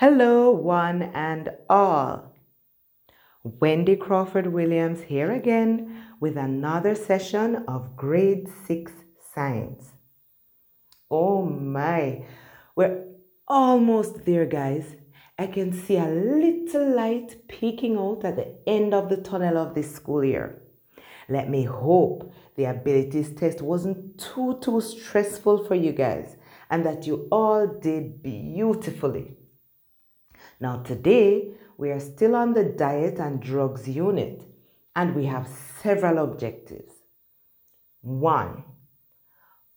[0.00, 2.32] Hello, one and all.
[3.42, 8.92] Wendy Crawford Williams here again with another session of grade 6
[9.34, 9.94] science.
[11.10, 12.24] Oh my,
[12.76, 13.06] we're
[13.48, 14.94] almost there, guys.
[15.36, 19.74] I can see a little light peeking out at the end of the tunnel of
[19.74, 20.62] this school year.
[21.28, 26.36] Let me hope the abilities test wasn't too, too stressful for you guys
[26.70, 29.37] and that you all did beautifully.
[30.60, 34.42] Now, today we are still on the diet and drugs unit
[34.96, 35.48] and we have
[35.80, 36.92] several objectives.
[38.00, 38.64] One,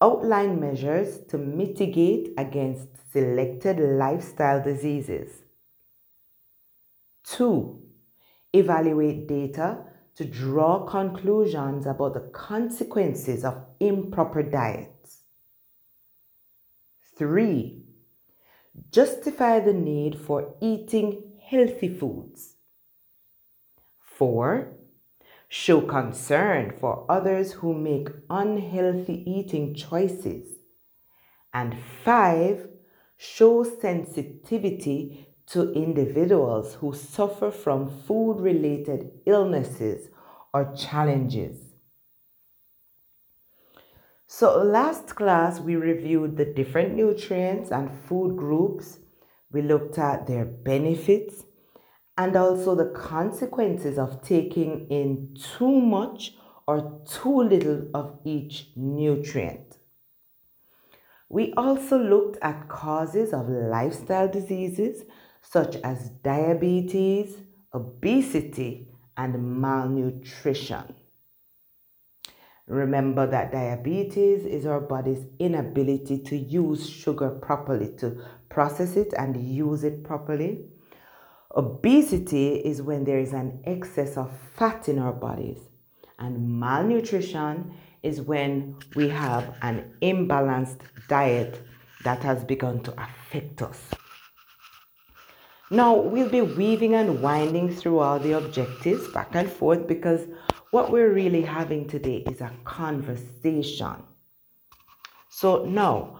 [0.00, 5.30] outline measures to mitigate against selected lifestyle diseases.
[7.24, 7.82] Two,
[8.52, 9.78] evaluate data
[10.16, 15.22] to draw conclusions about the consequences of improper diets.
[17.16, 17.85] Three,
[18.90, 22.54] justify the need for eating healthy foods.
[23.98, 24.72] Four,
[25.48, 30.48] show concern for others who make unhealthy eating choices.
[31.52, 32.68] And five,
[33.16, 40.08] show sensitivity to individuals who suffer from food related illnesses
[40.52, 41.75] or challenges.
[44.28, 48.98] So, last class we reviewed the different nutrients and food groups.
[49.52, 51.44] We looked at their benefits
[52.18, 56.34] and also the consequences of taking in too much
[56.66, 59.78] or too little of each nutrient.
[61.28, 65.04] We also looked at causes of lifestyle diseases
[65.42, 67.36] such as diabetes,
[67.72, 70.94] obesity, and malnutrition.
[72.68, 79.36] Remember that diabetes is our body's inability to use sugar properly, to process it and
[79.36, 80.66] use it properly.
[81.54, 85.58] Obesity is when there is an excess of fat in our bodies.
[86.18, 87.72] And malnutrition
[88.02, 91.62] is when we have an imbalanced diet
[92.02, 93.90] that has begun to affect us.
[95.70, 100.26] Now, we'll be weaving and winding through all the objectives back and forth because
[100.76, 103.96] what we're really having today is a conversation.
[105.30, 106.18] So, now,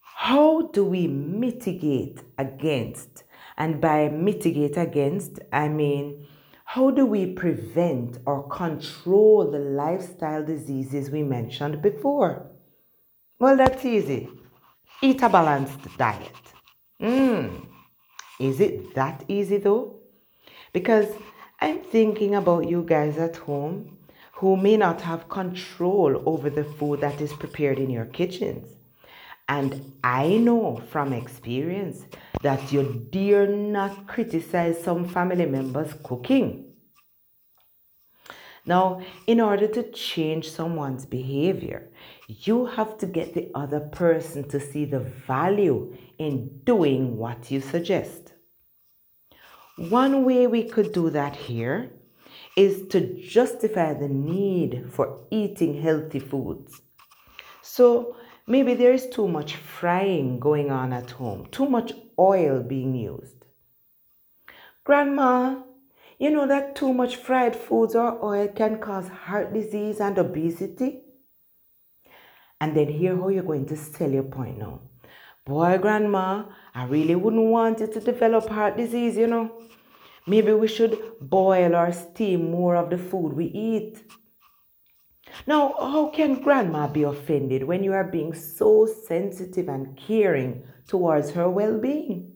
[0.00, 3.24] how do we mitigate against?
[3.58, 6.26] And by mitigate against, I mean,
[6.64, 12.50] how do we prevent or control the lifestyle diseases we mentioned before?
[13.38, 14.30] Well, that's easy.
[15.02, 16.42] Eat a balanced diet.
[16.98, 17.66] Mmm.
[18.40, 20.00] Is it that easy though?
[20.72, 21.08] Because
[21.62, 23.96] I'm thinking about you guys at home
[24.32, 28.66] who may not have control over the food that is prepared in your kitchens.
[29.48, 32.04] And I know from experience
[32.42, 36.64] that you dare not criticize some family members' cooking.
[38.66, 41.88] Now, in order to change someone's behavior,
[42.26, 44.98] you have to get the other person to see the
[45.28, 48.31] value in doing what you suggest.
[49.76, 51.90] One way we could do that here
[52.56, 56.82] is to justify the need for eating healthy foods.
[57.62, 58.16] So
[58.46, 63.46] maybe there is too much frying going on at home, too much oil being used.
[64.84, 65.62] Grandma,
[66.18, 71.00] you know that too much fried foods or oil can cause heart disease and obesity?
[72.60, 74.80] And then hear how you're going to sell your point now.
[75.44, 79.50] Boy, grandma, I really wouldn't want you to develop heart disease, you know.
[80.24, 83.98] Maybe we should boil or steam more of the food we eat.
[85.46, 91.30] Now, how can grandma be offended when you are being so sensitive and caring towards
[91.30, 92.34] her well being?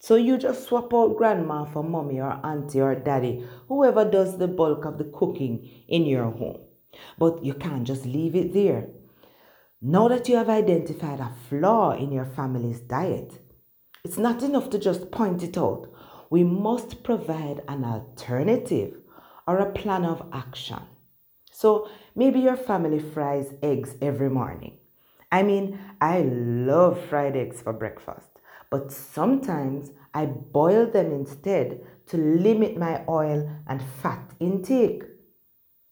[0.00, 4.48] So you just swap out grandma for mommy or auntie or daddy, whoever does the
[4.48, 6.62] bulk of the cooking in your home.
[7.18, 8.88] But you can't just leave it there.
[9.82, 13.40] Now that you have identified a flaw in your family's diet,
[14.04, 15.88] it's not enough to just point it out.
[16.30, 18.94] We must provide an alternative
[19.46, 20.82] or a plan of action.
[21.50, 24.78] So maybe your family fries eggs every morning.
[25.32, 28.30] I mean, I love fried eggs for breakfast
[28.70, 35.02] but sometimes I boil them instead to limit my oil and fat intake.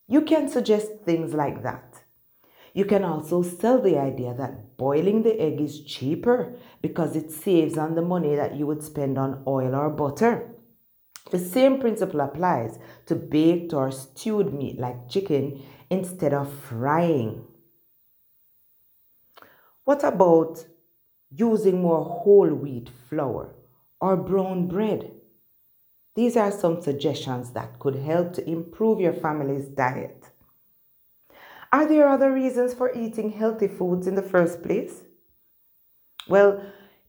[0.07, 1.88] You can suggest things like that.
[2.79, 7.77] You can also sell the idea that boiling the egg is cheaper because it saves
[7.77, 10.55] on the money that you would spend on oil or butter.
[11.33, 15.61] The same principle applies to baked or stewed meat like chicken
[15.91, 17.49] instead of frying.
[19.83, 20.65] What about
[21.31, 23.57] using more whole wheat flour
[24.01, 25.11] or brown bread.
[26.15, 30.31] These are some suggestions that could help to improve your family's diet.
[31.71, 35.03] Are there other reasons for eating healthy foods in the first place?
[36.27, 36.63] Well,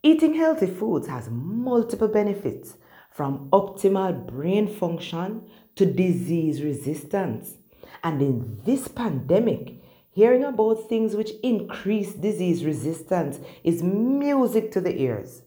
[0.04, 2.76] eating healthy foods has multiple benefits
[3.10, 7.56] from optimal brain function to disease resistance.
[8.04, 15.02] And in this pandemic, hearing about things which increase disease resistance is music to the
[15.02, 15.44] ears.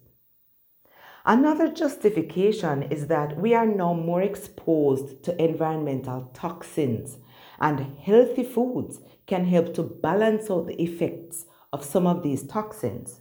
[1.25, 7.19] Another justification is that we are now more exposed to environmental toxins,
[7.63, 13.21] and healthy foods can help to balance out the effects of some of these toxins.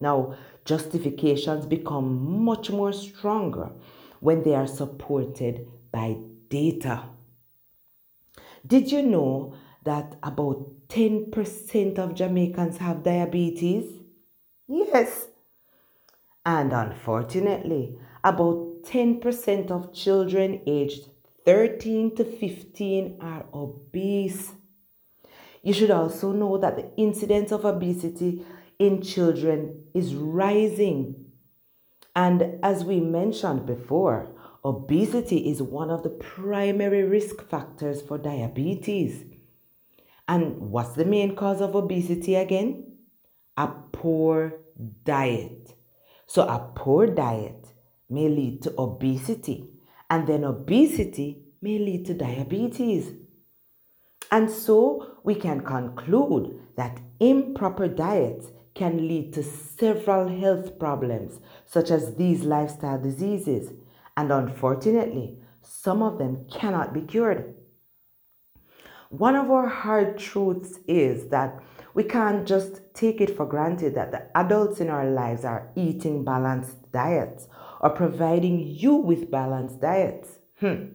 [0.00, 3.72] Now, justifications become much more stronger
[4.20, 6.16] when they are supported by
[6.48, 7.02] data.
[8.66, 9.54] Did you know
[9.84, 14.00] that about 10% of Jamaicans have diabetes?
[14.68, 15.28] Yes.
[16.44, 21.08] And unfortunately, about 10% of children aged
[21.46, 24.52] 13 to 15 are obese.
[25.62, 28.44] You should also know that the incidence of obesity
[28.78, 31.26] in children is rising.
[32.16, 34.28] And as we mentioned before,
[34.64, 39.24] obesity is one of the primary risk factors for diabetes.
[40.26, 42.96] And what's the main cause of obesity again?
[43.56, 44.54] A poor
[45.04, 45.74] diet.
[46.26, 47.68] So, a poor diet
[48.10, 49.75] may lead to obesity,
[50.10, 53.12] and then obesity may lead to diabetes.
[54.30, 61.90] And so, we can conclude that improper diets can lead to several health problems, such
[61.90, 63.72] as these lifestyle diseases,
[64.16, 67.54] and unfortunately, some of them cannot be cured.
[69.10, 71.62] One of our hard truths is that
[71.94, 76.24] we can't just take it for granted that the adults in our lives are eating
[76.24, 77.48] balanced diets
[77.80, 80.38] or providing you with balanced diets.
[80.60, 80.86] Hmm.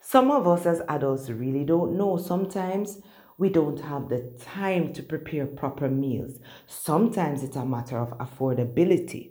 [0.00, 2.16] Some of us as adults really don't know.
[2.16, 3.00] Sometimes
[3.38, 6.40] we don't have the time to prepare proper meals.
[6.66, 9.30] Sometimes it's a matter of affordability.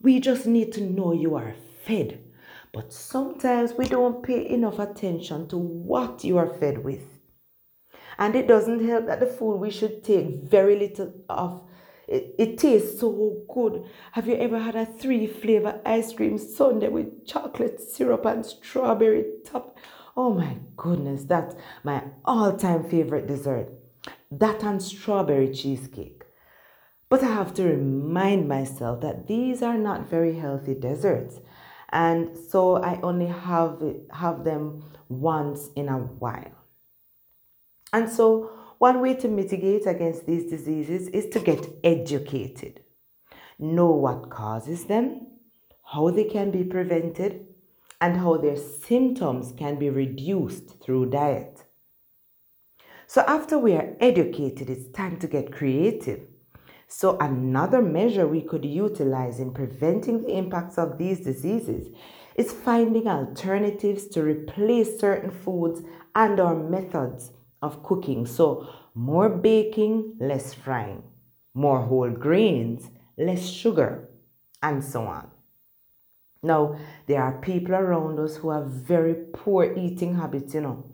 [0.00, 2.20] We just need to know you are fed.
[2.72, 7.18] But sometimes we don't pay enough attention to what you are fed with.
[8.18, 11.62] And it doesn't help that the food we should take very little of.
[12.08, 13.84] It, it tastes so good.
[14.12, 19.24] Have you ever had a three flavor ice cream sundae with chocolate syrup and strawberry
[19.44, 19.76] top?
[20.16, 23.68] Oh my goodness, that's my all time favorite dessert.
[24.30, 26.24] That and strawberry cheesecake.
[27.08, 31.40] But I have to remind myself that these are not very healthy desserts.
[31.90, 33.82] And so I only have,
[34.12, 36.52] have them once in a while.
[37.92, 42.80] And so, one way to mitigate against these diseases is to get educated.
[43.58, 45.26] Know what causes them,
[45.84, 47.46] how they can be prevented,
[48.00, 51.64] and how their symptoms can be reduced through diet.
[53.08, 56.20] So, after we are educated, it's time to get creative.
[56.86, 61.88] So, another measure we could utilize in preventing the impacts of these diseases
[62.36, 65.82] is finding alternatives to replace certain foods
[66.14, 67.32] and or methods
[67.62, 68.26] of cooking.
[68.26, 71.02] So, more baking, less frying,
[71.54, 74.08] more whole grains, less sugar,
[74.62, 75.30] and so on.
[76.42, 80.84] Now, there are people around us who have very poor eating habits, you know.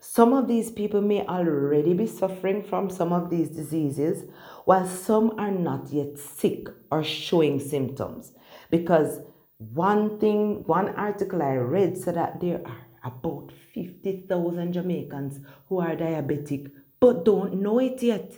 [0.00, 4.24] Some of these people may already be suffering from some of these diseases,
[4.64, 8.32] while some are not yet sick or showing symptoms.
[8.70, 9.20] Because
[9.58, 15.96] one thing, one article I read said that there are about 50,000 Jamaicans who are
[15.96, 16.70] diabetic
[17.00, 18.32] but don't know it yet.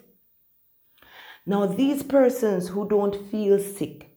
[1.47, 4.11] Now, these persons who don't feel sick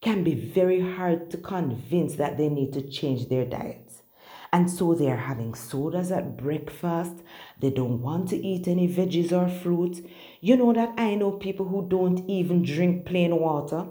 [0.00, 4.02] can be very hard to convince that they need to change their diets.
[4.52, 7.16] And so they're having sodas at breakfast.
[7.58, 10.00] They don't want to eat any veggies or fruits.
[10.40, 13.88] You know that I know people who don't even drink plain water.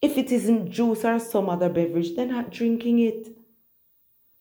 [0.00, 3.28] If it isn't juice or some other beverage, they're not drinking it.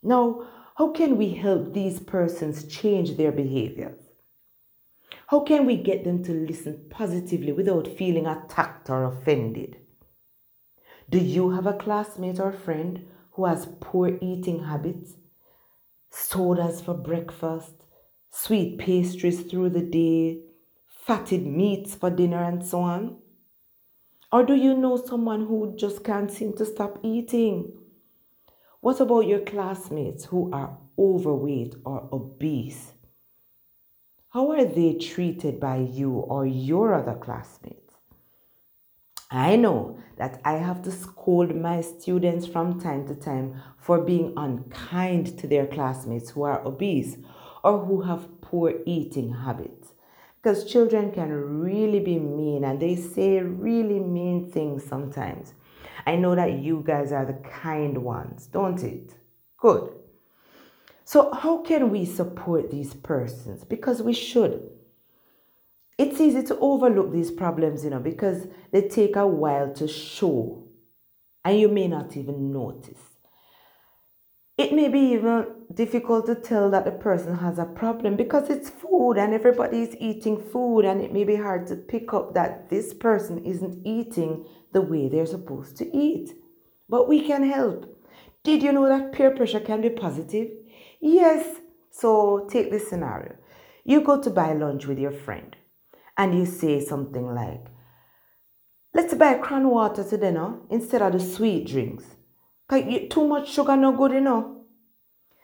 [0.01, 4.00] Now, how can we help these persons change their behaviors?
[5.27, 9.77] How can we get them to listen positively without feeling attacked or offended?
[11.10, 15.13] Do you have a classmate or friend who has poor eating habits?
[16.10, 17.74] Sodas for breakfast,
[18.32, 20.42] sweet pastries through the day,
[20.88, 23.18] fatted meats for dinner, and so on?
[24.32, 27.74] Or do you know someone who just can't seem to stop eating?
[28.83, 32.91] What about your classmates who are overweight or obese?
[34.31, 37.93] How are they treated by you or your other classmates?
[39.31, 44.33] I know that I have to scold my students from time to time for being
[44.35, 47.15] unkind to their classmates who are obese
[47.63, 49.93] or who have poor eating habits.
[50.41, 55.53] Because children can really be mean and they say really mean things sometimes.
[56.05, 59.13] I know that you guys are the kind ones, don't it?
[59.57, 59.93] Good.
[61.05, 63.63] So, how can we support these persons?
[63.63, 64.69] Because we should
[65.98, 70.67] it's easy to overlook these problems, you know, because they take a while to show
[71.45, 73.00] and you may not even notice.
[74.57, 78.69] It may be even difficult to tell that the person has a problem because it's
[78.69, 82.69] food and everybody is eating food, and it may be hard to pick up that
[82.69, 86.34] this person isn't eating the way they're supposed to eat.
[86.89, 87.89] But we can help.
[88.44, 90.50] Did you know that peer pressure can be positive?
[91.00, 91.60] Yes.
[91.92, 93.36] So take this scenario
[93.84, 95.56] you go to buy lunch with your friend
[96.18, 97.65] and you say something like,
[98.94, 102.06] let's buy crown water to dinner instead of the sweet drinks.
[102.68, 104.65] Cause too much sugar no good, you know.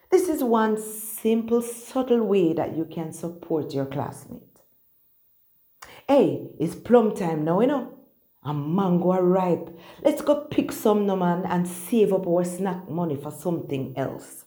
[0.09, 4.41] This is one simple, subtle way that you can support your classmate.
[6.07, 7.98] Hey, it's plum time now, you know.
[8.43, 9.77] A mango are ripe.
[10.03, 14.45] Let's go pick some, no man, and save up our snack money for something else.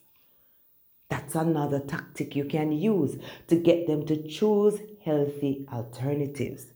[1.10, 3.18] That's another tactic you can use
[3.48, 6.72] to get them to choose healthy alternatives.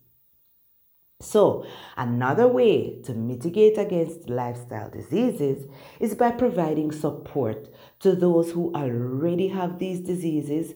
[1.20, 1.64] So,
[1.96, 5.66] another way to mitigate against lifestyle diseases
[5.99, 7.70] is by providing support
[8.00, 10.75] to those who already have these diseases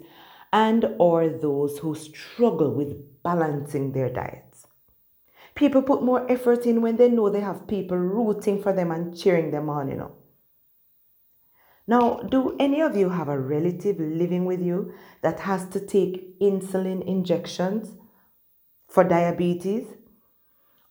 [0.50, 4.49] and or those who struggle with balancing their diets.
[5.60, 9.14] People put more effort in when they know they have people rooting for them and
[9.14, 10.12] cheering them on, you know.
[11.86, 16.40] Now, do any of you have a relative living with you that has to take
[16.40, 17.98] insulin injections
[18.88, 19.84] for diabetes?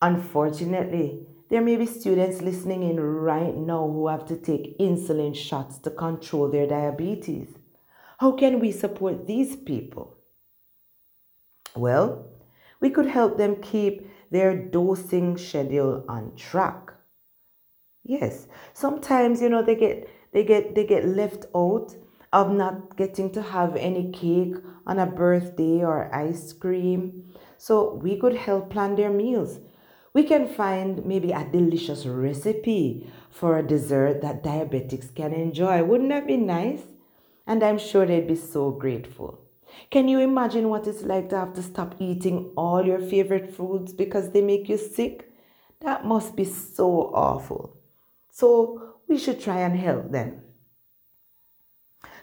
[0.04, 5.80] Unfortunately, there may be students listening in right now who have to take insulin shots
[5.80, 7.48] to control their diabetes.
[8.20, 10.16] How can we support these people?
[11.76, 12.28] Well,
[12.80, 16.94] we could help them keep their dosing schedule on track.
[18.04, 21.96] Yes, sometimes, you know, they get they get they get left out
[22.32, 24.56] of not getting to have any cake
[24.86, 27.34] on a birthday or ice cream.
[27.58, 29.60] So we could help plan their meals.
[30.14, 35.84] We can find maybe a delicious recipe for a dessert that diabetics can enjoy.
[35.84, 36.82] Wouldn't that be nice?
[37.46, 39.39] And I'm sure they'd be so grateful.
[39.92, 43.94] Can you imagine what it's like to have to stop eating all your favorite foods
[43.94, 45.32] because they make you sick?
[45.82, 47.78] That must be so awful.
[48.32, 50.42] So we should try and help them.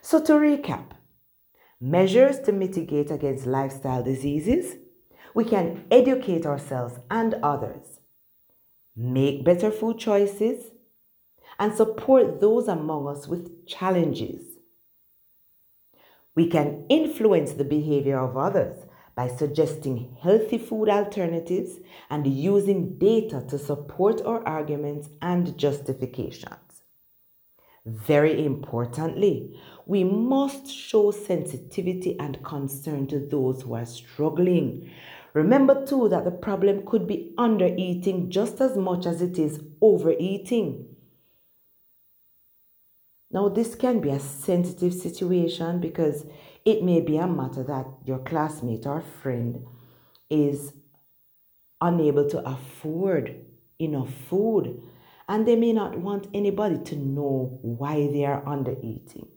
[0.00, 0.92] So, to recap,
[1.80, 4.76] measures to mitigate against lifestyle diseases,
[5.34, 7.98] we can educate ourselves and others,
[8.94, 10.70] make better food choices,
[11.58, 14.45] and support those among us with challenges.
[16.36, 18.84] We can influence the behavior of others
[19.16, 26.82] by suggesting healthy food alternatives and using data to support our arguments and justifications.
[27.86, 34.90] Very importantly, we must show sensitivity and concern to those who are struggling.
[35.32, 40.95] Remember too that the problem could be undereating just as much as it is overeating.
[43.30, 46.26] Now, this can be a sensitive situation because
[46.64, 49.64] it may be a matter that your classmate or friend
[50.30, 50.72] is
[51.80, 53.44] unable to afford
[53.78, 54.82] enough food
[55.28, 59.28] and they may not want anybody to know why they are under eating.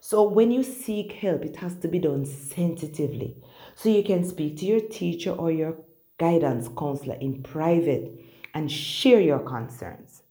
[0.00, 3.36] So when you seek help, it has to be done sensitively.
[3.74, 5.76] So you can speak to your teacher or your
[6.18, 8.12] guidance counselor in private
[8.54, 10.22] and share your concerns.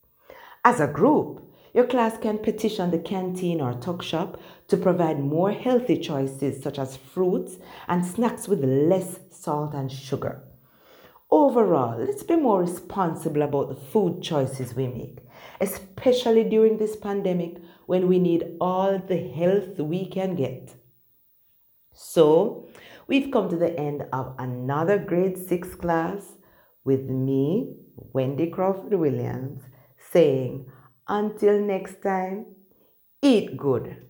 [0.64, 5.52] As a group, your class can petition the canteen or tuck shop to provide more
[5.52, 7.58] healthy choices such as fruits
[7.88, 10.44] and snacks with less salt and sugar.
[11.30, 15.20] Overall, let's be more responsible about the food choices we make,
[15.60, 20.76] especially during this pandemic when we need all the health we can get.
[21.94, 22.70] So,
[23.08, 26.38] we've come to the end of another grade 6 class
[26.86, 27.76] with me,
[28.14, 29.64] Wendy Crawford Williams,
[29.98, 30.72] saying,
[31.08, 32.46] until next time,
[33.22, 34.07] eat good.